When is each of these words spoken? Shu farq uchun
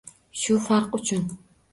Shu 0.43 0.55
farq 0.67 0.97
uchun 0.99 1.29